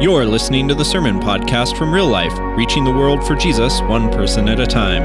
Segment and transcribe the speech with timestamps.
[0.00, 4.12] You're listening to the Sermon Podcast from Real Life, reaching the world for Jesus one
[4.12, 5.02] person at a time.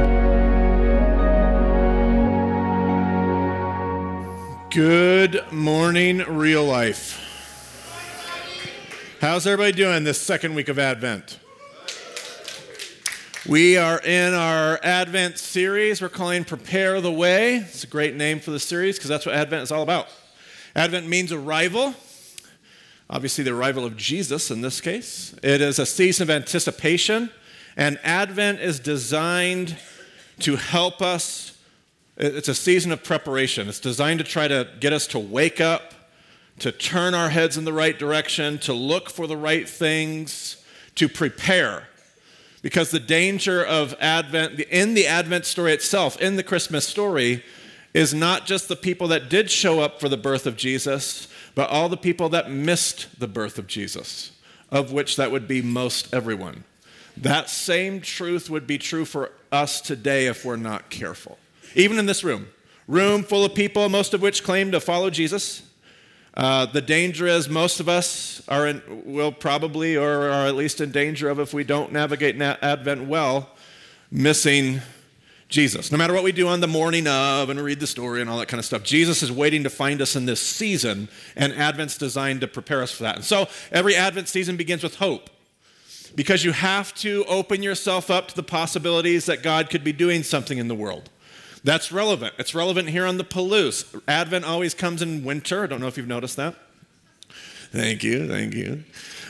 [4.70, 7.20] Good morning, Real Life.
[9.20, 11.39] How's everybody doing this second week of Advent?
[13.50, 17.55] We are in our Advent series we're calling Prepare the Way.
[17.55, 20.07] It's a great name for the series because that's what Advent is all about.
[20.75, 21.95] Advent means arrival,
[23.13, 25.35] obviously, the arrival of Jesus in this case.
[25.44, 27.30] It is a season of anticipation,
[27.77, 29.77] and Advent is designed
[30.39, 31.55] to help us.
[32.17, 33.70] It's a season of preparation.
[33.70, 35.94] It's designed to try to get us to wake up,
[36.59, 40.58] to turn our heads in the right direction, to look for the right things,
[40.95, 41.88] to prepare.
[42.64, 47.44] Because the danger of Advent, in the Advent story itself, in the Christmas story,
[47.94, 51.70] is not just the people that did show up for the birth of Jesus, but
[51.70, 54.31] all the people that missed the birth of Jesus,
[54.72, 56.64] of which that would be most everyone.
[57.16, 61.38] That same truth would be true for us today if we're not careful.
[61.75, 62.47] Even in this room,
[62.88, 65.63] room full of people, most of which claim to follow Jesus.
[66.36, 70.81] Uh, the danger is most of us are in, will probably or are at least
[70.81, 73.52] in danger of if we don't navigate Advent well,
[74.09, 74.81] missing
[75.54, 75.92] Jesus.
[75.92, 78.40] No matter what we do on the morning of and read the story and all
[78.40, 81.96] that kind of stuff, Jesus is waiting to find us in this season, and Advent's
[81.96, 83.18] designed to prepare us for that.
[83.18, 85.30] And so every Advent season begins with hope
[86.16, 90.24] because you have to open yourself up to the possibilities that God could be doing
[90.24, 91.12] something in the world.
[91.64, 92.34] That's relevant.
[92.40, 94.02] It's relevant here on the Palouse.
[94.08, 95.66] Advent always comes in winter.
[95.66, 96.56] I don't know if you've noticed that.
[97.72, 98.84] Thank you, thank you.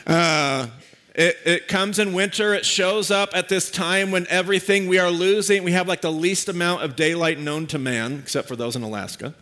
[0.06, 0.68] Uh,
[1.14, 2.54] it, it, comes in winter.
[2.54, 6.10] It shows up at this time when everything we are losing, we have like the
[6.10, 9.34] least amount of daylight known to man, except for those in Alaska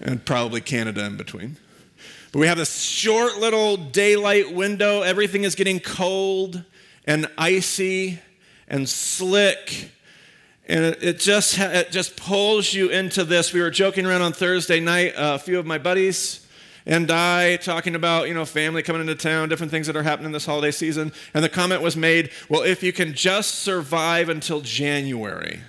[0.00, 1.56] and probably Canada in between.
[2.30, 5.02] But we have this short little daylight window.
[5.02, 6.62] Everything is getting cold
[7.04, 8.20] and icy
[8.68, 9.90] and slick.
[10.68, 13.52] And it, just, it just pulls you into this.
[13.52, 16.45] We were joking around on Thursday night, uh, a few of my buddies
[16.86, 20.30] and I talking about, you know, family coming into town, different things that are happening
[20.30, 21.12] this holiday season.
[21.34, 25.60] And the comment was made, well, if you can just survive until January.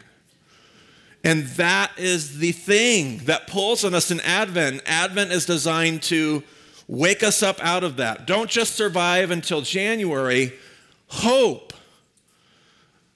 [1.24, 4.84] And that is the thing that pulls on us in Advent.
[4.86, 6.44] Advent is designed to
[6.88, 8.28] wake us up out of that.
[8.28, 10.54] Don't just survive until January,
[11.08, 11.74] hope.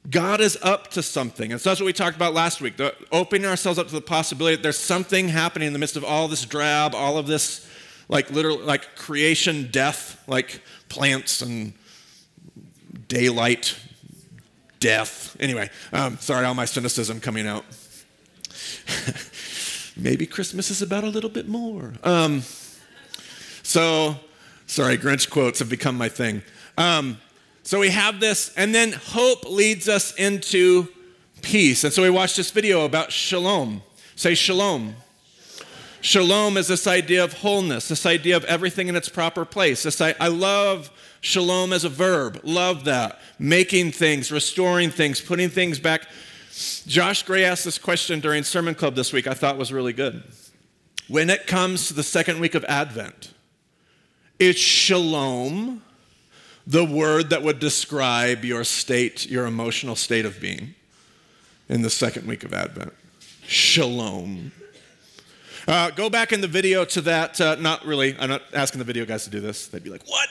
[0.10, 1.52] God is up to something.
[1.52, 2.78] And so that's what we talked about last week.
[2.78, 6.04] The, opening ourselves up to the possibility that there's something happening in the midst of
[6.04, 7.68] all this drab, all of this
[8.12, 11.74] like literally like creation, death, like plants and
[13.08, 13.80] daylight,
[14.80, 15.36] death.
[15.40, 17.66] Anyway, um, sorry, all my cynicism coming out.
[19.98, 21.94] Maybe Christmas is about a little bit more.
[22.04, 22.44] Um,
[23.64, 24.18] so,
[24.68, 26.42] sorry, Grinch quotes have become my thing.
[26.78, 27.18] Um,
[27.64, 30.90] so we have this, and then hope leads us into
[31.42, 31.86] peace.
[31.86, 33.84] And so we watched this video about shalom.
[34.16, 34.96] Say shalom.
[36.02, 39.84] Shalom is this idea of wholeness, this idea of everything in its proper place.
[39.84, 40.90] This I, I love
[41.22, 42.42] shalom as a verb.
[42.44, 43.20] Love that.
[43.38, 46.08] Making things, restoring things, putting things back.
[46.88, 50.24] Josh Gray asked this question during Sermon Club this week, I thought was really good.
[51.08, 53.34] When it comes to the second week of Advent,
[54.40, 55.84] is shalom
[56.66, 60.74] the word that would describe your state, your emotional state of being
[61.70, 62.94] in the second week of Advent?
[63.46, 64.52] Shalom.
[65.68, 68.86] Uh, go back in the video to that, uh, not really, I'm not asking the
[68.86, 69.68] video guys to do this.
[69.68, 70.28] They'd be like, what?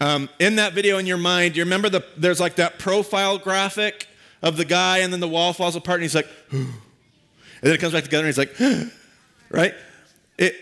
[0.00, 4.06] Um, in that video in your mind, you remember the, there's like that profile graphic
[4.42, 6.72] of the guy, and then the wall falls apart, and he's like, and
[7.62, 8.92] then it comes back together, and he's like,
[9.50, 9.74] right?
[10.36, 10.56] It,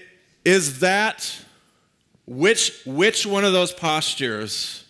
[0.45, 1.45] is that,
[2.27, 4.85] which, which one of those postures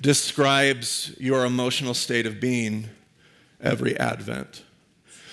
[0.00, 2.88] describes your emotional state of being
[3.60, 4.62] every Advent?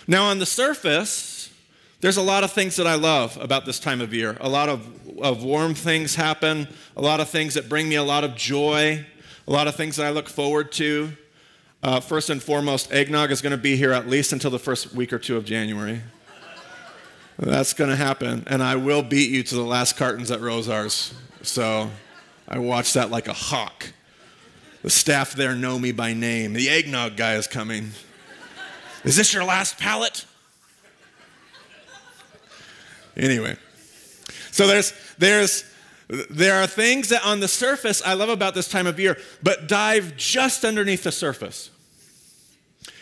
[0.08, 1.31] Now, on the surface,
[2.02, 4.36] there's a lot of things that I love about this time of year.
[4.42, 4.88] A lot of,
[5.22, 6.68] of warm things happen,
[6.98, 9.06] a lot of things that bring me a lot of joy,
[9.48, 11.12] a lot of things that I look forward to.
[11.84, 14.94] Uh, first and foremost, eggnog is going to be here at least until the first
[14.94, 16.02] week or two of January.
[17.38, 18.44] That's going to happen.
[18.48, 21.14] And I will beat you to the last cartons at Rosauers.
[21.44, 21.90] So
[22.48, 23.94] I watch that like a hawk.
[24.84, 26.54] The staff there know me by name.
[26.54, 27.92] The eggnog guy is coming.
[29.04, 30.26] Is this your last pallet?
[33.18, 33.58] Anyway,
[34.52, 35.66] so there's, there's,
[36.30, 39.68] there are things that on the surface I love about this time of year, but
[39.68, 41.70] dive just underneath the surface.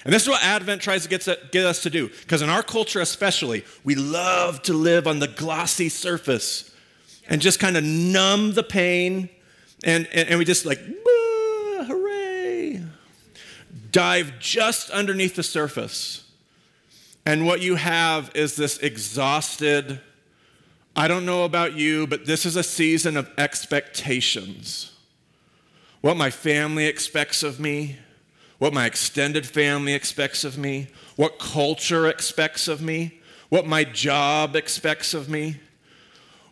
[0.04, 2.08] And this is what Advent tries to get, to, get us to do.
[2.08, 6.74] Because in our culture, especially, we love to live on the glossy surface
[7.28, 9.30] and just kind of numb the pain,
[9.84, 10.80] And, and, and we just like,
[11.86, 12.84] hooray,
[13.92, 16.29] dive just underneath the surface.
[17.30, 20.02] And what you have is this exhausted,
[20.96, 24.94] I don't know about you, but this is a season of expectations.
[26.02, 27.98] What my family expects of me,
[28.58, 30.88] what my extended family expects of me,
[31.18, 35.58] what culture expects of me, what my job expects of me,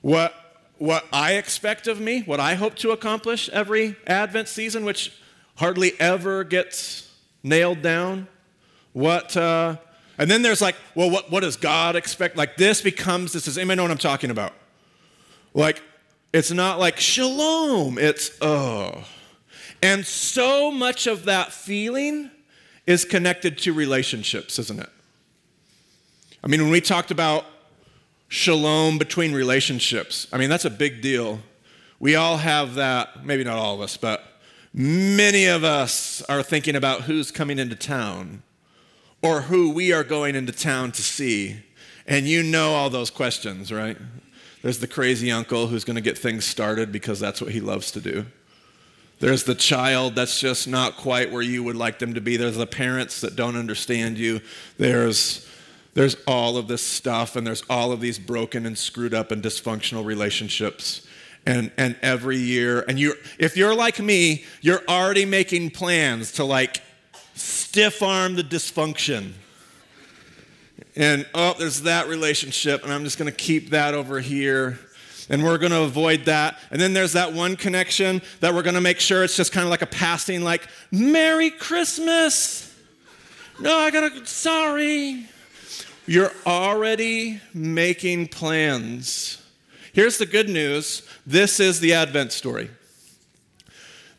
[0.04, 5.12] what, what I expect of me, what I hope to accomplish every Advent season, which
[5.56, 8.28] hardly ever gets nailed down.
[8.94, 9.78] What, uh,
[10.18, 12.36] and then there's like, well, what, what does God expect?
[12.36, 14.54] Like this becomes, this is, anybody know what I'm talking about?
[15.54, 15.82] Like,
[16.34, 19.06] it's not like shalom, it's oh.
[19.82, 22.32] And so much of that feeling
[22.86, 24.90] is connected to relationships, isn't it?
[26.44, 27.46] I mean, when we talked about
[28.28, 31.40] shalom between relationships, I mean, that's a big deal.
[32.00, 34.24] We all have that, maybe not all of us, but
[34.74, 38.44] many of us are thinking about who's coming into town
[39.28, 41.58] or who we are going into town to see.
[42.08, 43.98] And you know all those questions, right?
[44.62, 47.92] There's the crazy uncle who's going to get things started because that's what he loves
[47.92, 48.26] to do.
[49.20, 52.38] There's the child that's just not quite where you would like them to be.
[52.38, 54.40] There's the parents that don't understand you.
[54.78, 55.46] There's,
[55.94, 59.44] there's all of this stuff, and there's all of these broken and screwed up and
[59.44, 61.06] dysfunctional relationships.
[61.46, 66.44] And, and every year, and you if you're like me, you're already making plans to
[66.44, 66.82] like
[67.38, 69.34] stiff arm the dysfunction.
[70.96, 74.80] And oh, there's that relationship, and I'm just gonna keep that over here
[75.30, 76.60] and we're going to avoid that.
[76.72, 79.66] And then there's that one connection that we're going to make sure it's just kind
[79.66, 82.74] of like a passing, like, Merry Christmas.
[83.60, 85.26] No, I got to, sorry.
[86.06, 89.44] You're already making plans.
[89.94, 92.70] Here's the good news this is the Advent story.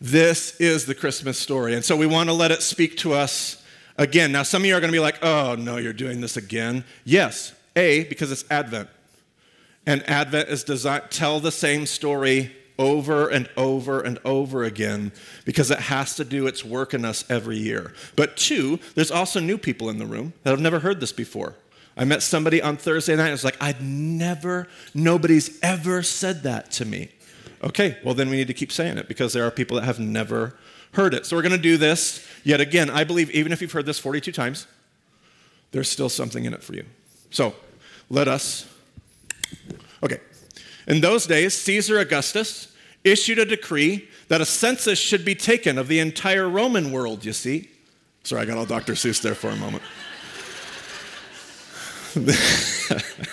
[0.01, 1.75] This is the Christmas story.
[1.75, 3.63] And so we want to let it speak to us
[3.97, 4.31] again.
[4.31, 6.85] Now, some of you are going to be like, oh, no, you're doing this again.
[7.05, 8.89] Yes, A, because it's Advent.
[9.87, 15.11] And Advent is designed tell the same story over and over and over again
[15.45, 17.93] because it has to do its work in us every year.
[18.15, 21.55] But two, there's also new people in the room that have never heard this before.
[21.97, 26.71] I met somebody on Thursday night and was like, I'd never, nobody's ever said that
[26.73, 27.11] to me.
[27.63, 29.99] Okay, well, then we need to keep saying it because there are people that have
[29.99, 30.57] never
[30.93, 31.27] heard it.
[31.27, 32.89] So we're going to do this yet again.
[32.89, 34.67] I believe even if you've heard this 42 times,
[35.73, 36.85] there's still something in it for you.
[37.31, 37.55] So
[38.09, 38.67] let us
[40.03, 40.21] Okay.
[40.87, 42.73] In those days, Caesar Augustus
[43.05, 47.33] issued a decree that a census should be taken of the entire Roman world, you
[47.33, 47.71] see.
[48.25, 48.93] Sorry, I got all Dr.
[48.93, 49.83] Seuss there for a moment.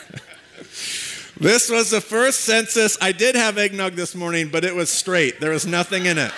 [1.40, 2.98] this was the first census.
[3.02, 5.40] I did have eggnog this morning, but it was straight.
[5.40, 6.32] There was nothing in it.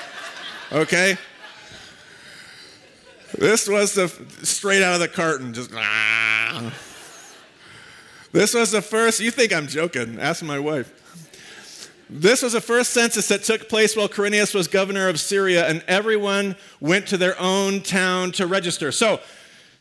[0.71, 1.17] Okay?
[3.37, 4.07] This was the
[4.43, 5.71] straight out of the carton, just.
[5.73, 6.73] Ah.
[8.31, 10.93] This was the first, you think I'm joking, ask my wife.
[12.09, 15.83] This was the first census that took place while Quirinius was governor of Syria, and
[15.87, 18.91] everyone went to their own town to register.
[18.91, 19.19] So,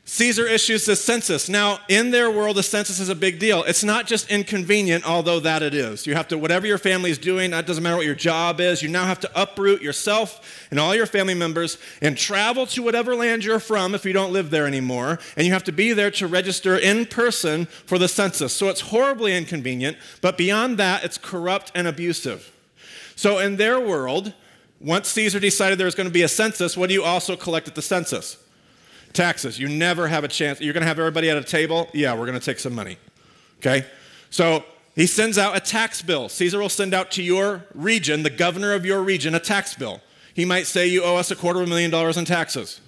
[0.08, 1.48] Caesar issues this census.
[1.48, 3.64] Now, in their world, the census is a big deal.
[3.64, 6.06] It's not just inconvenient, although that it is.
[6.06, 8.84] You have to, whatever your family is doing, that doesn't matter what your job is,
[8.84, 13.16] you now have to uproot yourself and all your family members and travel to whatever
[13.16, 15.18] land you're from if you don't live there anymore.
[15.36, 18.52] And you have to be there to register in person for the census.
[18.52, 22.52] So it's horribly inconvenient, but beyond that, it's corrupt and abusive.
[23.16, 24.34] So in their world,
[24.78, 27.66] once Caesar decided there was going to be a census, what do you also collect
[27.66, 28.36] at the census?
[29.16, 29.58] Taxes.
[29.58, 30.60] You never have a chance.
[30.60, 31.88] You're going to have everybody at a table?
[31.92, 32.98] Yeah, we're going to take some money.
[33.58, 33.86] Okay?
[34.30, 36.28] So he sends out a tax bill.
[36.28, 40.00] Caesar will send out to your region, the governor of your region, a tax bill.
[40.34, 42.80] He might say, You owe us a quarter of a million dollars in taxes.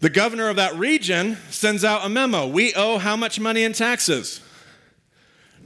[0.00, 2.46] The governor of that region sends out a memo.
[2.46, 4.40] We owe how much money in taxes?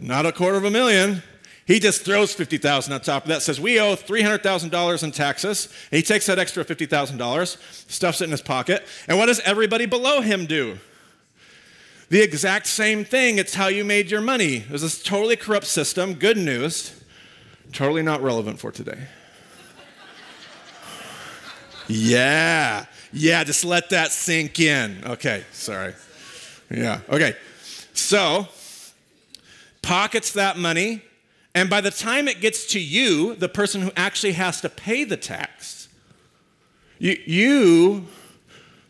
[0.00, 1.22] Not a quarter of a million.
[1.68, 5.66] He just throws 50,000 on top of that, says, We owe $300,000 in taxes.
[5.92, 8.86] And he takes that extra $50,000, stuffs it in his pocket.
[9.06, 10.78] And what does everybody below him do?
[12.08, 13.36] The exact same thing.
[13.36, 14.56] It's how you made your money.
[14.56, 16.14] It was this totally corrupt system.
[16.14, 16.98] Good news.
[17.74, 19.06] Totally not relevant for today.
[21.86, 22.86] yeah.
[23.12, 25.04] Yeah, just let that sink in.
[25.04, 25.92] Okay, sorry.
[26.70, 27.36] Yeah, okay.
[27.92, 28.48] So,
[29.82, 31.02] pockets that money,
[31.58, 35.02] and by the time it gets to you, the person who actually has to pay
[35.02, 35.88] the tax,
[37.00, 38.06] you, you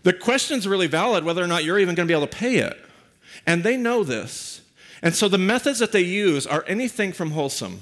[0.03, 2.57] the question's really valid whether or not you're even going to be able to pay
[2.57, 2.79] it.
[3.47, 4.61] And they know this.
[5.01, 7.81] And so the methods that they use are anything from wholesome.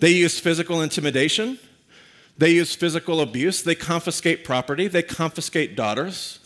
[0.00, 1.60] They use physical intimidation,
[2.36, 6.40] They use physical abuse, they confiscate property, they confiscate daughters.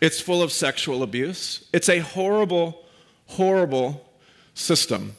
[0.00, 1.68] It's full of sexual abuse.
[1.72, 2.84] It's a horrible,
[3.26, 4.08] horrible
[4.54, 5.16] system.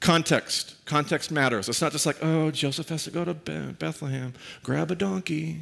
[0.00, 0.76] Context.
[0.84, 1.68] Context matters.
[1.68, 5.60] It's not just like, oh, Joseph has to go to Bethlehem, grab a donkey.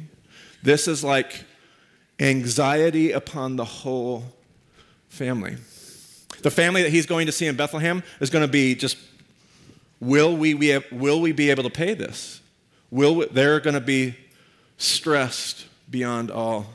[0.61, 1.43] This is like
[2.19, 4.23] anxiety upon the whole
[5.09, 5.57] family.
[6.41, 8.97] The family that he's going to see in Bethlehem is going to be just
[9.99, 12.41] will we, we will we be able to pay this?
[12.91, 14.15] Will we, they're going to be
[14.77, 16.67] stressed beyond all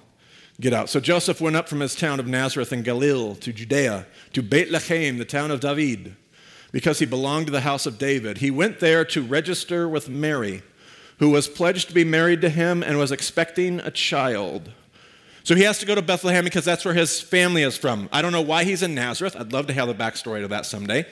[0.61, 0.91] get out.
[0.91, 5.19] So Joseph went up from his town of Nazareth in Galilee to Judea, to Bethlehem,
[5.19, 6.15] the town of David,
[6.73, 8.39] because he belonged to the house of David.
[8.39, 10.63] He went there to register with Mary,
[11.19, 14.71] who was pledged to be married to him and was expecting a child.
[15.43, 18.09] So he has to go to Bethlehem because that's where his family is from.
[18.13, 19.37] I don't know why he's in Nazareth.
[19.39, 21.07] I'd love to have the backstory to that someday.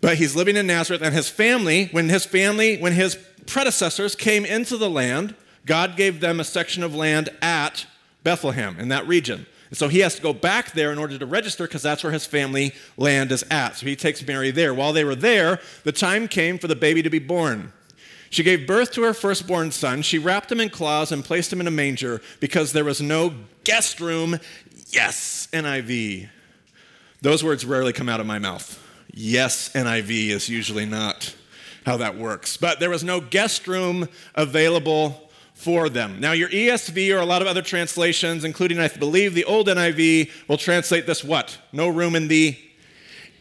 [0.00, 3.16] But he's living in Nazareth, and his family, when his family, when his
[3.46, 7.86] predecessors came into the land, God gave them a section of land at
[8.24, 9.46] Bethlehem in that region.
[9.72, 12.12] And so he has to go back there in order to register because that's where
[12.12, 13.74] his family land is at.
[13.74, 14.74] So he takes Mary there.
[14.74, 17.72] While they were there, the time came for the baby to be born.
[18.28, 20.02] She gave birth to her firstborn son.
[20.02, 23.32] She wrapped him in cloths and placed him in a manger because there was no
[23.64, 24.38] guest room.
[24.88, 26.28] Yes, NIV.
[27.22, 28.78] Those words rarely come out of my mouth.
[29.14, 31.34] Yes, NIV is usually not
[31.86, 32.58] how that works.
[32.58, 35.30] But there was no guest room available
[35.62, 36.18] for them.
[36.18, 40.48] Now, your ESV or a lot of other translations, including, I believe, the old NIV,
[40.48, 41.56] will translate this what?
[41.72, 42.58] No room in the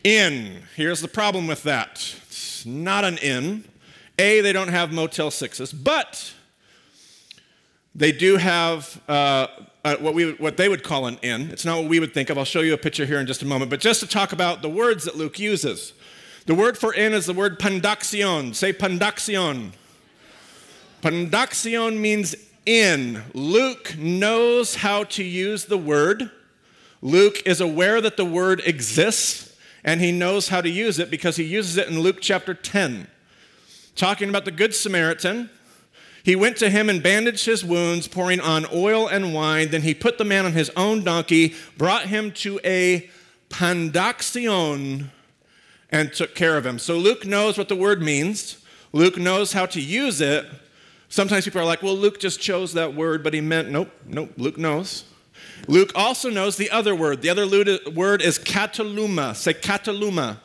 [0.04, 0.62] inn.
[0.76, 3.66] Here's the problem with that it's not an inn.
[4.20, 6.32] A, they don't have Motel 6s, but
[7.96, 9.48] they do have uh,
[9.84, 11.50] uh, what, we, what they would call an inn.
[11.50, 12.38] It's not what we would think of.
[12.38, 13.72] I'll show you a picture here in just a moment.
[13.72, 15.94] But just to talk about the words that Luke uses.
[16.46, 18.54] The word for inn is the word pandaxion.
[18.54, 19.72] Say pandaxion.
[21.02, 23.24] Pandaxion means in.
[23.34, 26.30] Luke knows how to use the word.
[27.02, 31.38] Luke is aware that the word exists, and he knows how to use it because
[31.38, 33.08] he uses it in Luke chapter 10.
[33.96, 35.50] Talking about the Good Samaritan,
[36.24, 39.70] he went to him and bandaged his wounds, pouring on oil and wine.
[39.72, 43.10] Then he put the man on his own donkey, brought him to a
[43.50, 45.10] pandaxion,
[45.90, 46.78] and took care of him.
[46.78, 48.64] So Luke knows what the word means.
[48.94, 50.46] Luke knows how to use it,
[51.12, 54.32] Sometimes people are like, well, Luke just chose that word, but he meant, nope, nope,
[54.38, 55.04] Luke knows.
[55.68, 57.22] Luke also knows the other word.
[57.22, 57.46] The other
[57.92, 59.36] word is kataluma.
[59.36, 60.38] Say kataluma.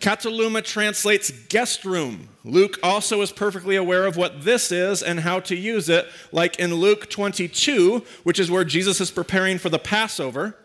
[0.00, 2.30] Kataluma translates guest room.
[2.44, 6.58] Luke also is perfectly aware of what this is and how to use it, like
[6.58, 10.56] in Luke 22, which is where Jesus is preparing for the Passover.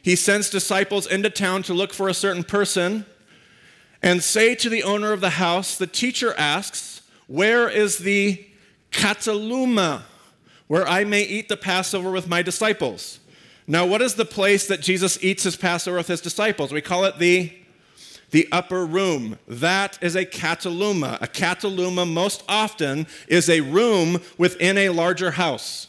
[0.00, 3.04] He sends disciples into town to look for a certain person
[4.02, 6.89] and say to the owner of the house, The teacher asks,
[7.30, 8.44] where is the
[8.90, 10.02] kataluma,
[10.66, 13.20] where I may eat the Passover with my disciples?
[13.68, 16.72] Now, what is the place that Jesus eats his Passover with his disciples?
[16.72, 17.52] We call it the
[18.32, 19.38] the upper room.
[19.46, 21.20] That is a kataluma.
[21.22, 25.86] A kataluma, most often, is a room within a larger house,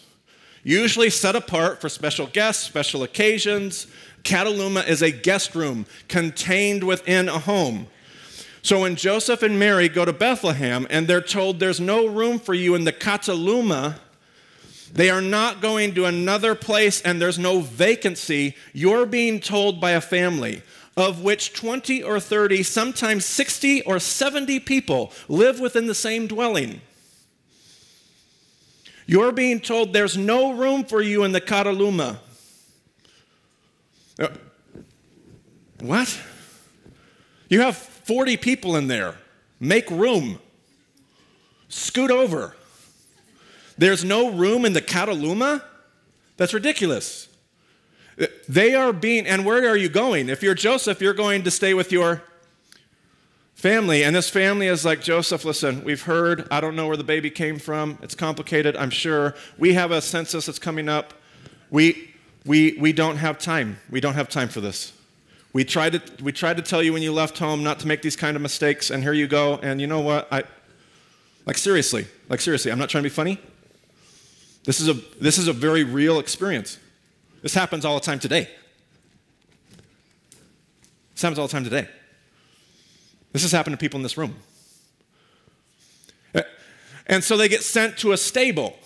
[0.63, 3.87] usually set apart for special guests, special occasions.
[4.23, 7.87] Kataluma is a guest room contained within a home.
[8.63, 12.53] So when Joseph and Mary go to Bethlehem and they're told there's no room for
[12.53, 13.97] you in the Kataluma,
[14.93, 18.55] they are not going to another place and there's no vacancy.
[18.73, 20.61] You're being told by a family
[20.97, 26.81] of which 20 or 30, sometimes 60 or 70 people live within the same dwelling.
[29.07, 32.17] You're being told there's no room for you in the Kataluma.
[34.19, 34.27] Uh,
[35.79, 36.19] what?
[37.49, 39.15] You have 40 people in there.
[39.59, 40.39] Make room.
[41.69, 42.55] Scoot over.
[43.77, 45.63] There's no room in the Kataluma?
[46.37, 47.29] That's ridiculous.
[48.47, 50.29] They are being, and where are you going?
[50.29, 52.23] If you're Joseph, you're going to stay with your
[53.55, 54.03] family.
[54.03, 57.29] And this family is like, Joseph, listen, we've heard, I don't know where the baby
[57.29, 57.97] came from.
[58.01, 59.35] It's complicated, I'm sure.
[59.57, 61.13] We have a census that's coming up.
[61.69, 62.11] We,
[62.45, 63.79] we, we don't have time.
[63.89, 64.93] We don't have time for this.
[65.53, 68.01] We tried, to, we tried to tell you when you left home not to make
[68.01, 69.59] these kind of mistakes, and here you go.
[69.61, 70.31] And you know what?
[70.31, 70.43] I,
[71.45, 73.37] like, seriously, like, seriously, I'm not trying to be funny.
[74.63, 76.79] This is a, this is a very real experience.
[77.41, 78.47] This happens all the time today.
[81.13, 81.87] This happens all the time today.
[83.33, 84.35] This has happened to people in this room.
[86.33, 86.43] Eh,
[87.07, 88.77] and so they get sent to a stable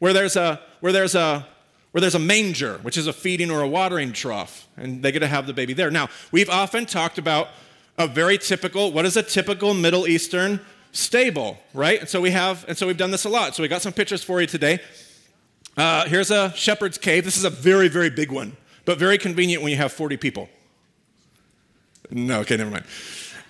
[0.00, 1.46] where there's a, where there's a,
[1.92, 5.20] where there's a manger, which is a feeding or a watering trough, and they get
[5.20, 5.90] to have the baby there.
[5.90, 7.48] Now, we've often talked about
[7.98, 10.60] a very typical, what is a typical Middle Eastern
[10.92, 12.00] stable, right?
[12.00, 13.54] And so we have, and so we've done this a lot.
[13.54, 14.80] So we got some pictures for you today.
[15.76, 17.24] Uh, here's a shepherd's cave.
[17.24, 20.48] This is a very, very big one, but very convenient when you have 40 people.
[22.10, 22.84] No, okay, never mind.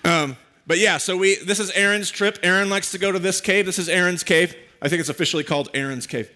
[0.04, 2.38] Um, but yeah, so we this is Aaron's trip.
[2.42, 3.66] Aaron likes to go to this cave.
[3.66, 4.54] This is Aaron's cave.
[4.80, 6.30] I think it's officially called Aaron's cave.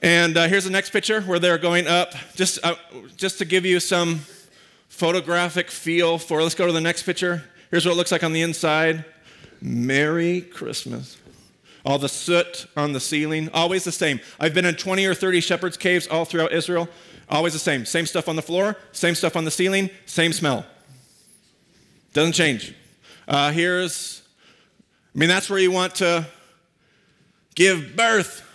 [0.00, 2.14] And uh, here's the next picture where they're going up.
[2.34, 2.76] Just uh,
[3.16, 4.20] just to give you some
[4.88, 6.42] photographic feel for.
[6.42, 7.42] Let's go to the next picture.
[7.70, 9.04] Here's what it looks like on the inside.
[9.60, 11.16] Merry Christmas.
[11.84, 14.20] All the soot on the ceiling, always the same.
[14.38, 16.88] I've been in 20 or 30 shepherd's caves all throughout Israel.
[17.30, 17.84] Always the same.
[17.84, 20.66] Same stuff on the floor, same stuff on the ceiling, same smell.
[22.12, 22.74] Doesn't change.
[23.26, 24.22] Uh, here's,
[25.14, 26.26] I mean, that's where you want to
[27.54, 28.47] give birth,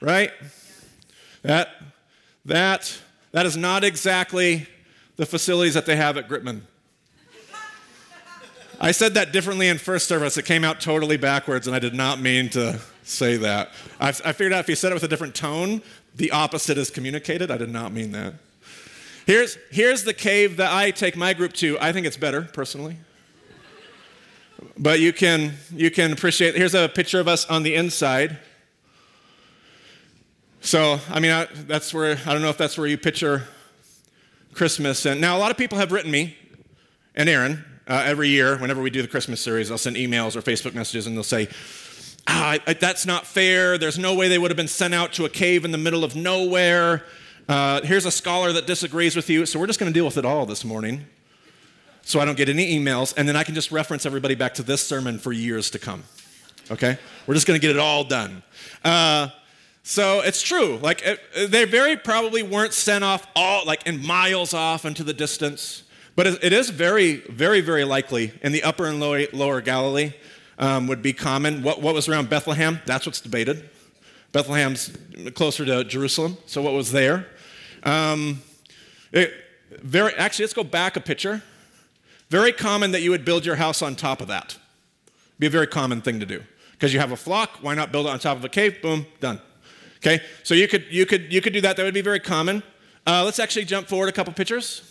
[0.00, 0.30] right?
[1.42, 1.70] That,
[2.44, 2.98] that,
[3.32, 4.66] that is not exactly
[5.16, 6.62] the facilities that they have at Gritman.
[8.80, 10.36] I said that differently in first service.
[10.36, 13.72] It came out totally backwards, and I did not mean to say that.
[14.00, 15.82] I, I figured out if you said it with a different tone,
[16.14, 17.50] the opposite is communicated.
[17.50, 18.34] I did not mean that.
[19.26, 21.76] Here's, here's the cave that I take my group to.
[21.80, 22.96] I think it's better, personally.
[24.78, 28.38] But you can, you can appreciate, here's a picture of us on the inside.
[30.60, 33.44] So, I mean, I, that's where, I don't know if that's where you picture
[34.54, 35.06] Christmas.
[35.06, 36.36] And now, a lot of people have written me
[37.14, 40.42] and Aaron uh, every year, whenever we do the Christmas series, I'll send emails or
[40.42, 41.48] Facebook messages and they'll say,
[42.26, 43.78] ah, that's not fair.
[43.78, 46.04] There's no way they would have been sent out to a cave in the middle
[46.04, 47.04] of nowhere.
[47.48, 49.46] Uh, here's a scholar that disagrees with you.
[49.46, 51.06] So we're just going to deal with it all this morning
[52.02, 53.14] so I don't get any emails.
[53.16, 56.04] And then I can just reference everybody back to this sermon for years to come.
[56.70, 56.98] Okay?
[57.26, 58.42] We're just going to get it all done.
[58.84, 59.28] Uh,
[59.82, 60.78] so it's true.
[60.78, 65.14] Like, it, they very probably weren't sent off all, like, in miles off into the
[65.14, 65.84] distance.
[66.16, 70.14] But it is very, very, very likely in the upper and lower, lower Galilee
[70.58, 71.62] um, would be common.
[71.62, 72.80] What, what was around Bethlehem?
[72.86, 73.70] That's what's debated.
[74.32, 74.96] Bethlehem's
[75.34, 77.28] closer to Jerusalem, so what was there?
[77.84, 78.42] Um,
[79.12, 79.32] it,
[79.82, 81.42] very, actually, let's go back a picture.
[82.28, 84.58] Very common that you would build your house on top of that.
[85.38, 87.58] Be a very common thing to do because you have a flock.
[87.62, 88.82] Why not build it on top of a cave?
[88.82, 89.40] Boom, done.
[89.98, 91.76] Okay, so you could you could you could do that.
[91.76, 92.62] That would be very common.
[93.06, 94.82] Uh, let's actually jump forward a couple pictures.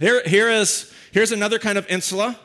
[0.00, 2.38] Here, here is, here's another kind of insula.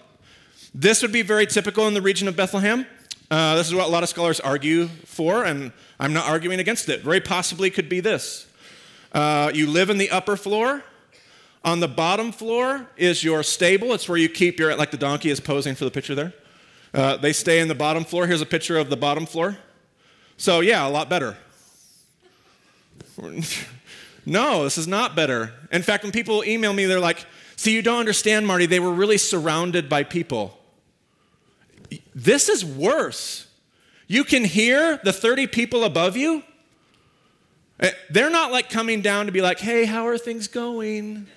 [0.75, 2.85] This would be very typical in the region of Bethlehem.
[3.31, 5.71] Uh, this is what a lot of scholars argue for, and
[6.01, 7.01] I'm not arguing against it.
[7.01, 8.45] Very possibly could be this.
[9.13, 10.83] Uh, you live in the upper floor.
[11.63, 13.93] On the bottom floor is your stable.
[13.93, 16.33] It's where you keep your, like the donkey is posing for the picture there.
[16.93, 18.27] Uh, they stay in the bottom floor.
[18.27, 19.57] Here's a picture of the bottom floor.
[20.35, 21.37] So, yeah, a lot better.
[24.25, 25.53] No, this is not better.
[25.71, 27.25] In fact, when people email me, they're like,
[27.59, 28.67] See, you don't understand, Marty.
[28.67, 30.57] They were really surrounded by people.
[32.15, 33.47] This is worse.
[34.07, 36.43] You can hear the 30 people above you.
[37.81, 41.27] Eh, they're not like coming down to be like, hey, how are things going?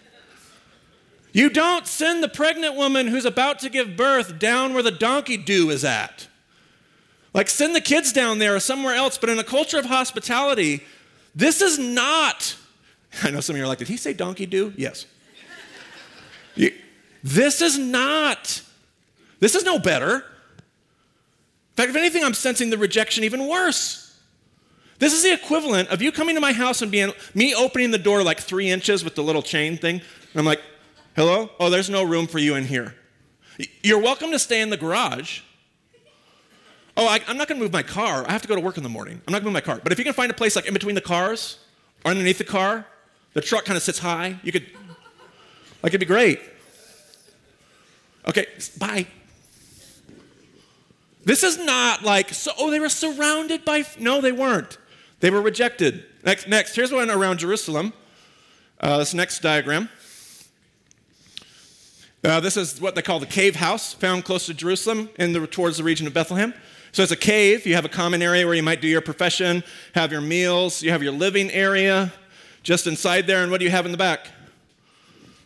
[1.33, 5.37] You don't send the pregnant woman who's about to give birth down where the donkey
[5.37, 6.29] do is at.
[7.35, 9.19] Like, send the kids down there or somewhere else.
[9.19, 10.85] But in a culture of hospitality,
[11.35, 12.57] this is not.
[13.23, 14.73] I know some of you are like, did he say donkey do?
[14.77, 15.07] Yes.
[17.23, 18.63] This is not,
[19.39, 20.17] this is no better.
[20.17, 24.21] In fact, if anything, I'm sensing the rejection even worse.
[24.99, 27.99] This is the equivalent of you coming to my house and being me opening the
[27.99, 29.97] door like three inches with the little chain thing.
[29.97, 30.61] And I'm like,
[31.17, 31.51] hello?
[31.59, 32.95] Oh, there's no room for you in here.
[33.83, 35.41] You're welcome to stay in the garage.
[36.97, 38.25] Oh, I, am not going to move my car.
[38.29, 39.21] I have to go to work in the morning.
[39.27, 39.81] I'm not going to move my car.
[39.83, 41.59] But if you can find a place like in between the cars
[42.05, 42.87] or underneath the car,
[43.33, 44.39] the truck kind of sits high.
[44.43, 44.67] You could
[45.83, 46.41] like, it'd be great.
[48.29, 48.47] Okay,
[48.79, 49.07] bye.
[51.25, 54.79] This is not like, so, oh, they were surrounded by, no, they weren't.
[55.21, 56.05] They were rejected.
[56.25, 57.93] Next, next here's one around Jerusalem.
[58.81, 59.89] Uh, this next diagram.
[62.25, 65.47] Uh, this is what they call the cave house, found close to Jerusalem in the,
[65.47, 66.55] towards the region of Bethlehem.
[66.93, 67.67] So it's a cave.
[67.67, 70.91] You have a common area where you might do your profession, have your meals, you
[70.91, 72.13] have your living area
[72.63, 73.43] just inside there.
[73.43, 74.29] And what do you have in the back?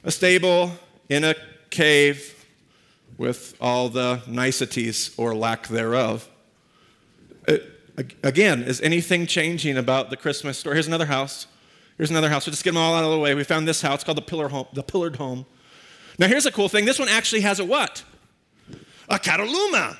[0.06, 0.70] a stable
[1.08, 1.34] in a
[1.68, 2.46] cave
[3.18, 6.30] with all the niceties or lack thereof.
[7.48, 7.64] It,
[7.98, 10.76] uh, again, is anything changing about the Christmas story?
[10.76, 11.48] Here's another house.
[11.96, 12.46] Here's another house.
[12.46, 13.34] We'll just get them all out of the way.
[13.34, 15.44] We found this house called the, pillar home, the Pillared Home.
[16.18, 16.84] Now, here's a cool thing.
[16.84, 18.04] This one actually has a what?
[19.08, 19.96] A kataluma.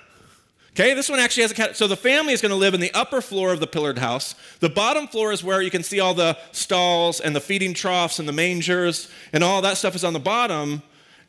[0.79, 1.77] Okay, this one actually has a cat.
[1.77, 4.35] So the family is going to live in the upper floor of the pillared house.
[4.61, 8.19] The bottom floor is where you can see all the stalls and the feeding troughs
[8.19, 10.83] and the mangers and all that stuff is on the bottom.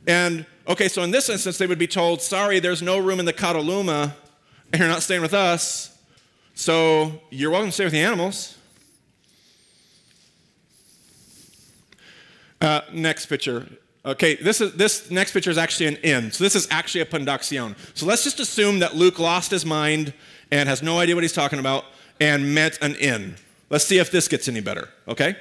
[0.05, 3.25] And Okay, so in this instance, they would be told, sorry, there's no room in
[3.25, 4.13] the Kataluma,
[4.73, 5.97] and you're not staying with us,
[6.55, 8.57] so you're welcome to stay with the animals.
[12.59, 13.65] Uh, next picture.
[14.07, 16.31] Okay, this, is, this next picture is actually an inn.
[16.31, 17.75] So this is actually a pundacion.
[17.93, 20.13] So let's just assume that Luke lost his mind
[20.49, 21.83] and has no idea what he's talking about
[22.21, 23.35] and meant an inn.
[23.69, 25.35] Let's see if this gets any better, okay?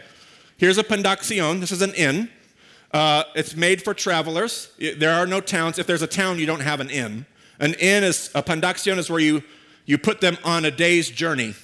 [0.57, 1.61] Here's a pundacion.
[1.61, 2.29] This is an inn.
[2.93, 4.73] Uh, it's made for travelers.
[4.79, 5.79] There are no towns.
[5.79, 7.25] If there's a town, you don't have an inn.
[7.61, 9.45] An inn is, a pundacion is where you,
[9.85, 11.55] you put them on a day's journey.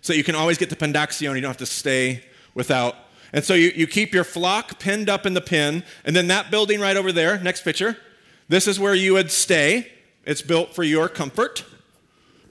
[0.00, 1.34] So you can always get to pundacion.
[1.34, 2.96] You don't have to stay without.
[3.32, 5.84] And so you, you keep your flock pinned up in the pen.
[6.04, 7.96] And then that building right over there, next picture,
[8.48, 9.92] this is where you would stay.
[10.24, 11.64] It's built for your comfort.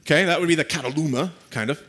[0.02, 1.84] Okay, that would be the Kataluma, kind of.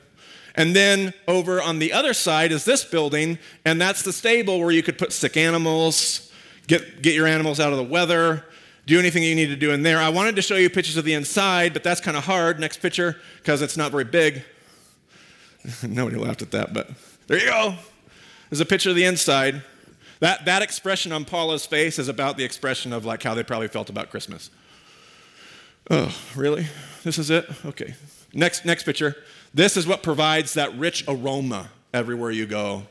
[0.55, 4.73] And then over on the other side is this building, and that's the stable where
[4.73, 6.33] you could put sick animals,
[6.67, 8.45] get, get your animals out of the weather,
[8.85, 9.99] do anything you need to do in there.
[9.99, 12.59] I wanted to show you pictures of the inside, but that's kind of hard.
[12.59, 14.43] Next picture, because it's not very big.
[15.87, 16.91] Nobody laughed at that, but
[17.29, 17.75] there you go.
[18.51, 19.63] There's a picture of the inside.
[20.21, 23.69] That, that expression on Paula's face is about the expression of like how they probably
[23.69, 24.51] felt about Christmas.
[25.91, 26.67] Oh, really?
[27.05, 27.49] This is it?
[27.65, 27.95] Okay.
[28.33, 29.17] Next, next picture.
[29.55, 32.85] This is what provides that rich aroma everywhere you go.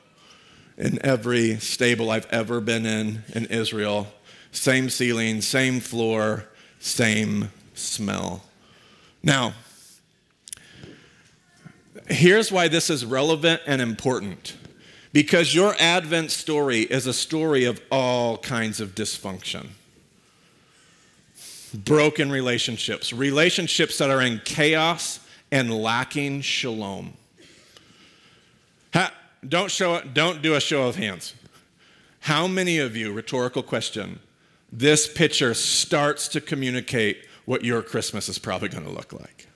[0.77, 4.07] In every stable I've ever been in in Israel,
[4.51, 6.45] same ceiling, same floor,
[6.79, 8.43] same smell.
[9.23, 9.53] Now,
[12.07, 14.55] here's why this is relevant and important.
[15.13, 19.67] Because your Advent story is a story of all kinds of dysfunction
[21.73, 25.19] broken relationships, relationships that are in chaos
[25.51, 27.13] and lacking shalom.
[28.93, 29.13] Ha,
[29.47, 31.33] don't, show, don't do a show of hands.
[32.21, 34.19] How many of you, rhetorical question,
[34.71, 39.46] this picture starts to communicate what your Christmas is probably going to look like?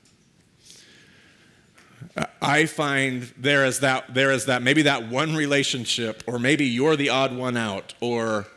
[2.41, 6.95] I find there is that there is that maybe that one relationship, or maybe you're
[6.95, 8.47] the odd one out, or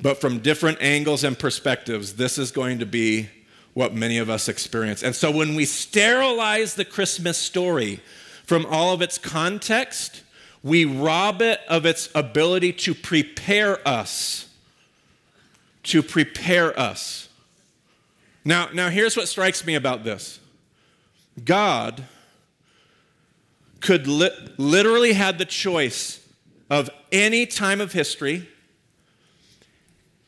[0.00, 3.28] but from different angles and perspectives, this is going to be
[3.74, 5.02] what many of us experience.
[5.02, 8.00] And so when we sterilize the Christmas story
[8.44, 10.22] from all of its context,
[10.62, 14.48] we rob it of its ability to prepare us.
[15.84, 17.28] To prepare us.
[18.44, 20.40] Now, now here's what strikes me about this
[21.44, 22.04] God
[23.82, 26.26] could li- literally had the choice
[26.70, 28.48] of any time of history,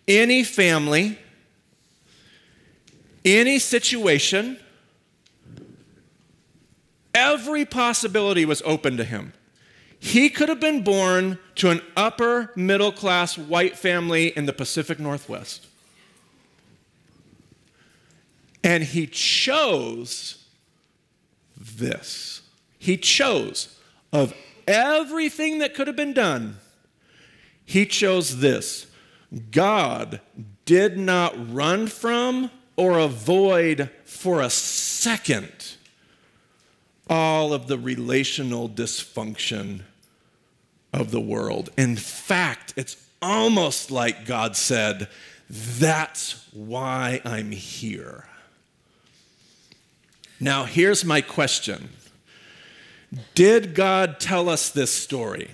[0.06, 1.18] any family,
[3.24, 4.58] any situation,
[7.14, 9.32] every possibility was open to him.
[9.98, 14.98] He could have been born to an upper middle class white family in the Pacific
[14.98, 15.66] Northwest.
[18.62, 20.44] And he chose
[21.56, 22.43] this.
[22.84, 23.74] He chose
[24.12, 24.34] of
[24.68, 26.58] everything that could have been done,
[27.64, 28.86] he chose this.
[29.50, 30.20] God
[30.66, 35.76] did not run from or avoid for a second
[37.08, 39.80] all of the relational dysfunction
[40.92, 41.70] of the world.
[41.78, 45.08] In fact, it's almost like God said,
[45.48, 48.28] That's why I'm here.
[50.38, 51.88] Now, here's my question
[53.34, 55.50] Did God tell us this story?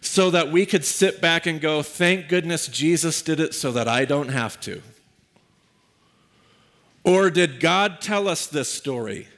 [0.00, 3.88] So that we could sit back and go, thank goodness Jesus did it so that
[3.88, 4.82] I don't have to.
[7.04, 9.28] Or did God tell us this story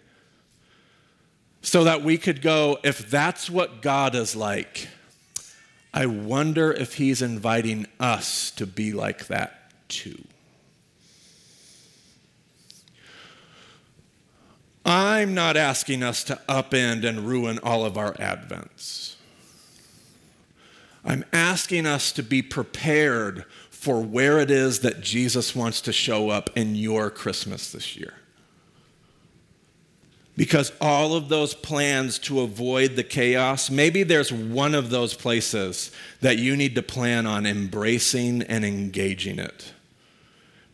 [1.62, 4.88] so that we could go, if that's what God is like,
[5.92, 10.22] I wonder if He's inviting us to be like that too.
[14.86, 19.16] I'm not asking us to upend and ruin all of our Advents.
[21.04, 26.30] I'm asking us to be prepared for where it is that Jesus wants to show
[26.30, 28.14] up in your Christmas this year.
[30.36, 35.90] Because all of those plans to avoid the chaos, maybe there's one of those places
[36.20, 39.72] that you need to plan on embracing and engaging it.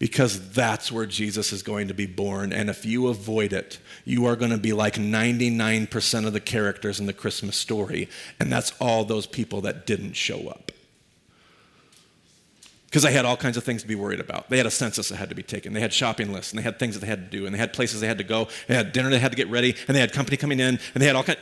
[0.02, 2.52] Because that's where Jesus is going to be born.
[2.52, 6.98] And if you avoid it, you are going to be like 99% of the characters
[6.98, 8.08] in the Christmas story.
[8.40, 10.72] And that's all those people that didn't show up
[12.86, 14.50] because they had all kinds of things to be worried about.
[14.50, 15.72] They had a census that had to be taken.
[15.72, 17.58] They had shopping lists, and they had things that they had to do, and they
[17.58, 18.48] had places they had to go.
[18.66, 21.00] They had dinner they had to get ready, and they had company coming in, and
[21.00, 21.38] they had all kinds.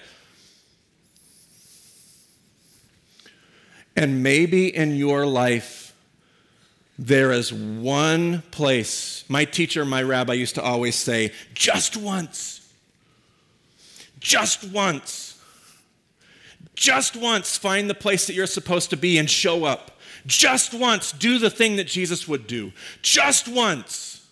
[3.96, 5.89] And maybe in your life,
[7.02, 9.24] There is one place.
[9.26, 12.70] My teacher, my rabbi used to always say, just once.
[14.20, 15.42] Just once.
[16.74, 19.92] Just once find the place that you're supposed to be and show up.
[20.26, 22.70] Just once do the thing that Jesus would do.
[23.00, 24.28] Just once.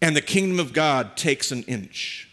[0.00, 2.25] And the kingdom of God takes an inch.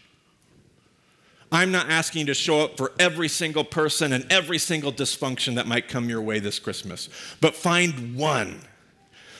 [1.52, 5.54] I'm not asking you to show up for every single person and every single dysfunction
[5.54, 7.08] that might come your way this Christmas,
[7.40, 8.60] but find one.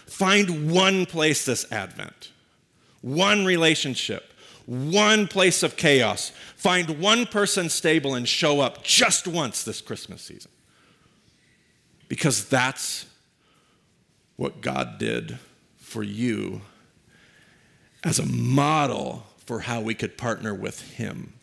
[0.07, 2.31] Find one place this Advent,
[3.01, 4.33] one relationship,
[4.67, 6.31] one place of chaos.
[6.57, 10.51] Find one person stable and show up just once this Christmas season.
[12.09, 13.07] Because that's
[14.37, 15.39] what God did
[15.77, 16.63] for you
[18.03, 21.35] as a model for how we could partner with Him.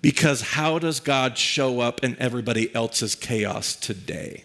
[0.00, 4.44] Because how does God show up in everybody else's chaos today?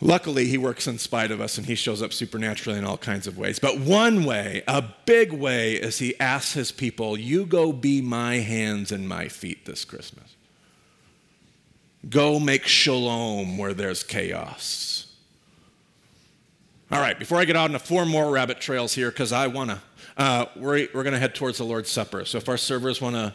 [0.00, 3.26] Luckily, he works in spite of us and he shows up supernaturally in all kinds
[3.26, 3.58] of ways.
[3.58, 8.36] But one way, a big way, is he asks his people, You go be my
[8.36, 10.36] hands and my feet this Christmas.
[12.10, 15.14] Go make shalom where there's chaos.
[16.90, 19.70] All right, before I get out into four more rabbit trails here, because I want
[19.70, 19.80] to
[20.16, 22.24] uh, we're, we're going to head towards the Lord's Supper.
[22.24, 23.34] So if our servers want to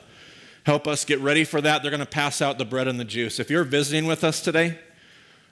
[0.63, 3.05] help us get ready for that, they're going to pass out the bread and the
[3.05, 3.39] juice.
[3.39, 4.79] If you're visiting with us today,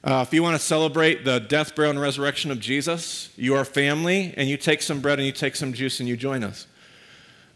[0.03, 4.33] uh, if you want to celebrate the death, burial, and resurrection of Jesus, your family,
[4.37, 6.67] and you take some bread and you take some juice and you join us.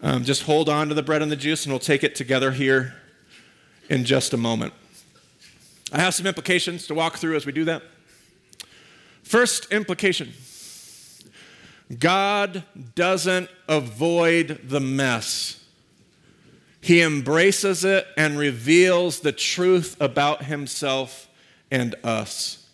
[0.02, 2.52] Um, just hold on to the bread and the juice, and we'll take it together
[2.52, 2.96] here
[3.90, 4.74] in just a moment.
[5.94, 7.84] I have some implications to walk through as we do that.
[9.24, 10.34] First implication
[12.00, 12.64] God
[12.96, 15.64] doesn't avoid the mess.
[16.82, 21.30] He embraces it and reveals the truth about himself
[21.72, 22.68] and us.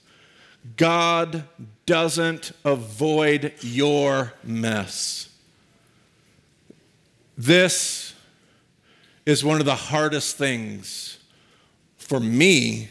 [0.78, 1.46] God
[1.86, 5.30] doesn't avoid your mess.
[7.38, 8.14] This
[9.26, 11.20] is one of the hardest things
[11.98, 12.90] for me,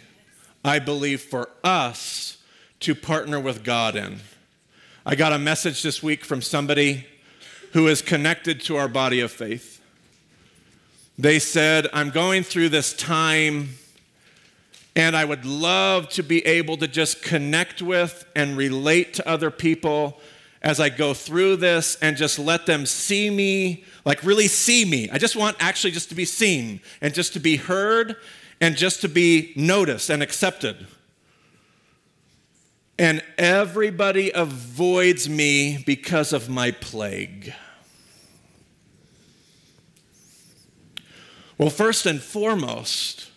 [0.64, 2.38] I believe, for us
[2.81, 4.21] to partner with God in.
[5.11, 7.07] I got a message this week from somebody
[7.73, 9.81] who is connected to our body of faith.
[11.16, 13.71] They said, I'm going through this time
[14.94, 19.51] and I would love to be able to just connect with and relate to other
[19.51, 20.21] people
[20.61, 25.09] as I go through this and just let them see me, like really see me.
[25.09, 28.16] I just want actually just to be seen and just to be heard
[28.61, 30.87] and just to be noticed and accepted
[32.99, 37.55] and everybody avoids me because of my plague.
[41.57, 43.31] Well, first and foremost,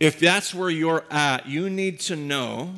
[0.00, 2.74] if that's where you're at, you need to know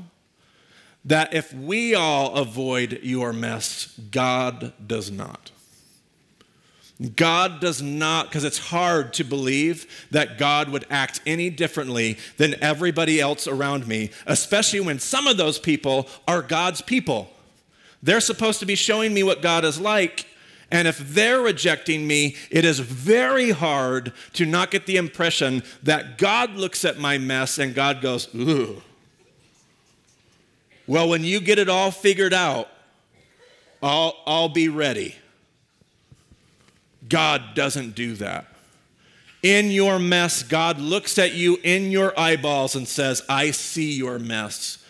[1.05, 5.51] that if we all avoid your mess, God does not.
[7.17, 12.63] God does not, because it's hard to believe that God would act any differently than
[12.63, 17.31] everybody else around me, especially when some of those people are God's people.
[18.03, 20.27] They're supposed to be showing me what God is like.
[20.71, 26.19] And if they're rejecting me, it is very hard to not get the impression that
[26.19, 28.83] God looks at my mess and God goes, ooh.
[30.87, 32.69] Well, when you get it all figured out,
[33.83, 35.17] I'll, I'll be ready.
[37.09, 38.47] God doesn't do that.
[39.43, 44.19] In your mess, God looks at you in your eyeballs and says, I see your
[44.19, 44.85] mess.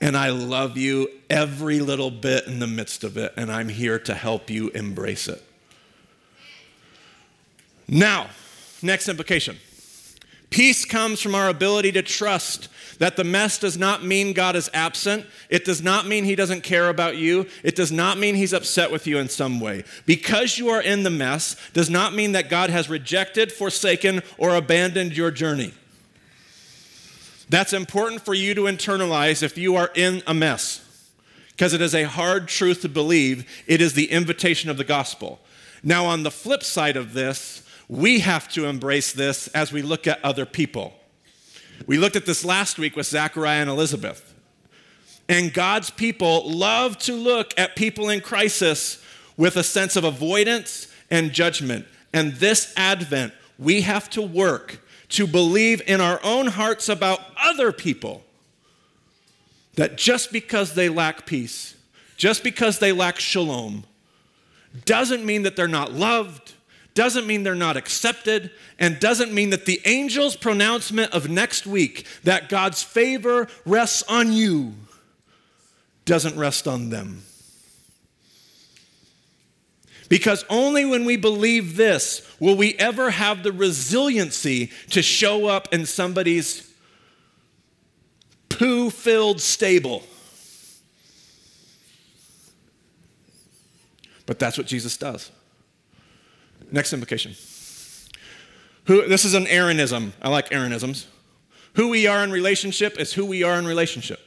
[0.00, 3.98] And I love you every little bit in the midst of it, and I'm here
[4.00, 5.42] to help you embrace it.
[7.86, 8.30] Now,
[8.82, 9.58] next implication
[10.50, 14.68] peace comes from our ability to trust that the mess does not mean God is
[14.74, 15.24] absent.
[15.48, 17.46] It does not mean He doesn't care about you.
[17.64, 19.84] It does not mean He's upset with you in some way.
[20.04, 24.54] Because you are in the mess does not mean that God has rejected, forsaken, or
[24.54, 25.72] abandoned your journey.
[27.48, 30.86] That's important for you to internalize if you are in a mess,
[31.50, 33.44] because it is a hard truth to believe.
[33.66, 35.40] It is the invitation of the gospel.
[35.82, 40.06] Now, on the flip side of this, we have to embrace this as we look
[40.06, 40.92] at other people.
[41.88, 44.32] We looked at this last week with Zachariah and Elizabeth.
[45.28, 49.04] And God's people love to look at people in crisis
[49.36, 51.84] with a sense of avoidance and judgment.
[52.12, 57.72] And this Advent, we have to work to believe in our own hearts about other
[57.72, 58.22] people
[59.74, 61.74] that just because they lack peace,
[62.16, 63.82] just because they lack shalom,
[64.84, 66.54] doesn't mean that they're not loved,
[66.94, 72.06] doesn't mean they're not accepted, and doesn't mean that the angel's pronouncement of next week
[72.24, 74.74] that God's favor rests on you
[76.04, 77.22] doesn't rest on them.
[80.08, 85.72] Because only when we believe this will we ever have the resiliency to show up
[85.72, 86.68] in somebody's
[88.48, 90.02] poo filled stable.
[94.26, 95.30] But that's what Jesus does.
[96.72, 97.34] Next implication.
[98.84, 100.12] Who, this is an Aaronism.
[100.22, 101.06] I like Aaronisms.
[101.74, 104.20] Who we are in relationship is who we are in relationship,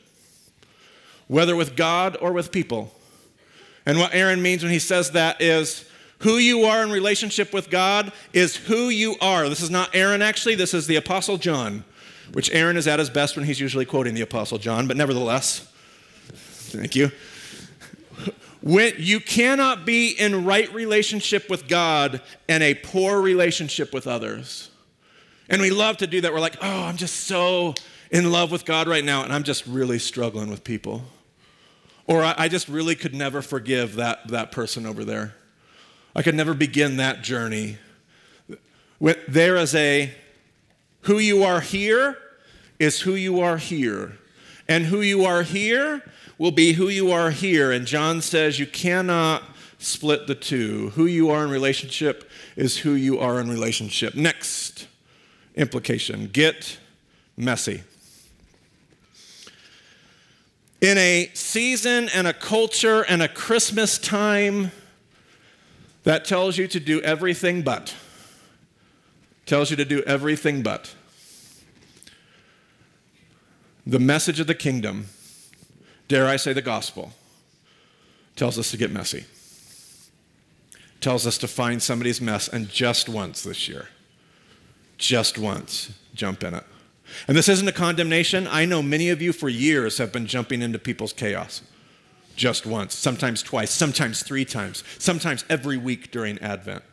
[1.27, 2.93] whether with God or with people.
[3.85, 5.85] And what Aaron means when he says that is
[6.19, 9.49] who you are in relationship with God is who you are.
[9.49, 11.83] This is not Aaron, actually, this is the Apostle John,
[12.31, 15.67] which Aaron is at his best when he's usually quoting the Apostle John, but nevertheless,
[16.31, 17.11] thank you.
[18.63, 24.69] When you cannot be in right relationship with God and a poor relationship with others.
[25.49, 26.31] And we love to do that.
[26.31, 27.75] We're like, oh, I'm just so
[28.09, 31.03] in love with God right now, and I'm just really struggling with people.
[32.07, 35.35] Or I, I just really could never forgive that, that person over there.
[36.15, 37.79] I could never begin that journey.
[39.27, 40.09] There is a
[41.01, 42.17] who you are here
[42.79, 44.17] is who you are here.
[44.73, 46.01] And who you are here
[46.39, 47.71] will be who you are here.
[47.71, 49.43] And John says you cannot
[49.77, 50.89] split the two.
[50.95, 54.15] Who you are in relationship is who you are in relationship.
[54.15, 54.87] Next
[55.53, 56.79] implication get
[57.37, 57.83] messy.
[60.81, 64.71] In a season and a culture and a Christmas time
[66.01, 67.93] that tells you to do everything but,
[69.45, 70.95] tells you to do everything but.
[73.85, 75.07] The message of the kingdom
[76.07, 77.13] dare I say the gospel,
[78.35, 79.25] tells us to get messy.
[81.01, 83.87] Tells us to find somebody's mess and just once this year,
[84.97, 86.63] just once, jump in it.
[87.27, 88.47] And this isn't a condemnation.
[88.47, 91.61] I know many of you for years have been jumping into people's chaos
[92.35, 96.83] just once, sometimes twice, sometimes three times, sometimes every week during Advent.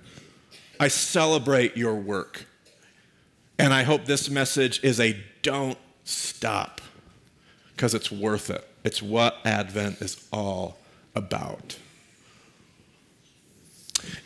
[0.79, 2.46] I celebrate your work.
[3.59, 6.80] And I hope this message is a don't stop
[7.81, 8.62] because it's worth it.
[8.85, 10.77] It's what Advent is all
[11.14, 11.79] about.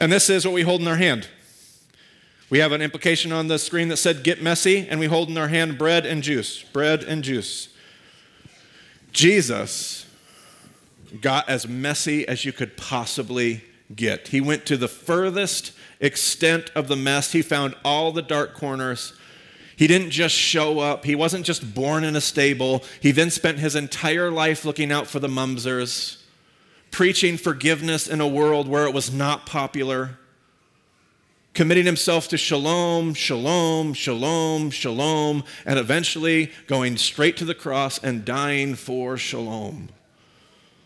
[0.00, 1.28] And this is what we hold in our hand.
[2.50, 5.38] We have an implication on the screen that said, Get messy, and we hold in
[5.38, 6.64] our hand bread and juice.
[6.64, 7.68] Bread and juice.
[9.12, 10.04] Jesus
[11.20, 13.62] got as messy as you could possibly
[13.94, 14.28] get.
[14.28, 19.12] He went to the furthest extent of the mess, he found all the dark corners
[19.76, 21.04] he didn't just show up.
[21.04, 22.84] He wasn't just born in a stable.
[23.00, 26.22] He then spent his entire life looking out for the mumsers,
[26.90, 30.18] preaching forgiveness in a world where it was not popular,
[31.54, 38.24] committing himself to shalom, shalom, shalom, shalom, and eventually going straight to the cross and
[38.24, 39.88] dying for shalom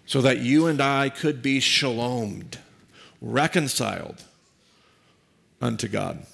[0.07, 2.57] so that you and I could be shalomed,
[3.21, 4.25] reconciled
[5.61, 6.25] unto God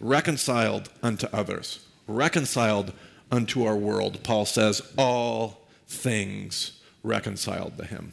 [0.00, 2.92] reconciled unto others, reconciled
[3.30, 4.22] unto our world.
[4.22, 8.12] Paul says, all things reconciled to him.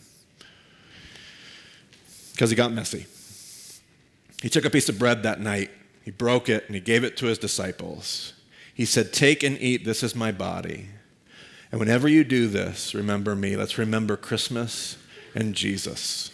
[2.31, 3.05] Because he got messy.
[4.41, 5.71] He took a piece of bread that night,
[6.03, 8.33] he broke it, and he gave it to his disciples.
[8.73, 10.89] He said, Take and eat, this is my body.
[11.71, 13.55] And whenever you do this, remember me.
[13.55, 14.97] Let's remember Christmas
[15.33, 16.29] and Jesus.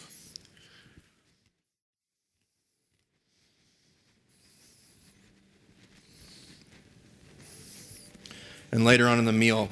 [8.72, 9.70] And later on in the meal,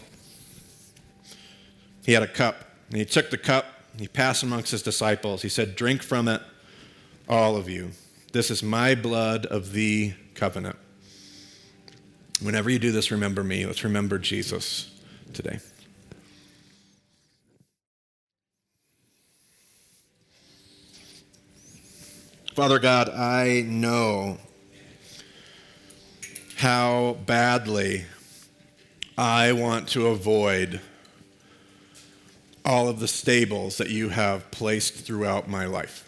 [2.06, 2.64] he had a cup.
[2.90, 3.66] And he took the cup,
[3.98, 5.42] he passed amongst his disciples.
[5.42, 6.42] He said, Drink from it,
[7.28, 7.92] all of you.
[8.32, 10.78] This is my blood of the covenant.
[12.42, 13.66] Whenever you do this, remember me.
[13.66, 14.92] Let's remember Jesus
[15.34, 15.60] today.
[22.54, 24.38] Father God, I know
[26.58, 28.06] how badly
[29.18, 30.80] I want to avoid
[32.64, 36.04] all of the stables that you have placed throughout my life.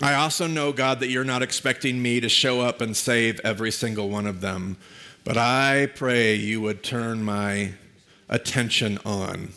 [0.00, 3.72] I also know, God, that you're not expecting me to show up and save every
[3.72, 4.76] single one of them,
[5.24, 7.72] but I pray you would turn my
[8.28, 9.48] attention on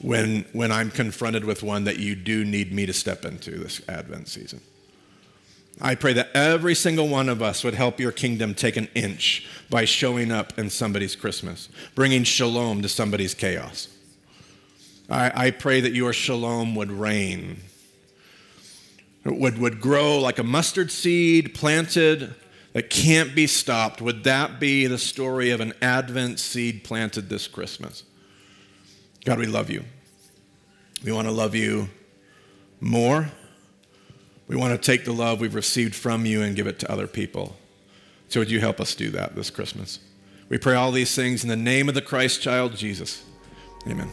[0.00, 3.86] when, when I'm confronted with one that you do need me to step into this
[3.86, 4.62] Advent season.
[5.80, 9.46] I pray that every single one of us would help your kingdom take an inch
[9.70, 13.88] by showing up in somebody's Christmas, bringing shalom to somebody's chaos.
[15.10, 17.60] I, I pray that your shalom would reign
[19.24, 22.34] would, would grow like a mustard seed planted
[22.72, 24.00] that can't be stopped.
[24.00, 28.02] Would that be the story of an Advent seed planted this Christmas?
[29.24, 29.84] God, we love you.
[31.04, 31.88] We want to love you
[32.80, 33.30] more.
[34.52, 37.06] We want to take the love we've received from you and give it to other
[37.06, 37.56] people.
[38.28, 39.98] So, would you help us do that this Christmas?
[40.50, 43.24] We pray all these things in the name of the Christ child, Jesus.
[43.86, 44.10] Amen.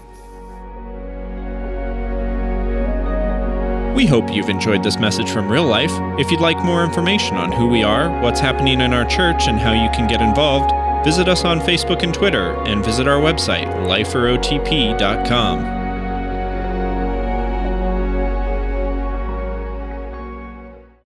[3.96, 5.92] We hope you've enjoyed this message from real life.
[6.18, 9.60] If you'd like more information on who we are, what's happening in our church, and
[9.60, 10.74] how you can get involved,
[11.04, 15.79] visit us on Facebook and Twitter and visit our website, liferotp.com.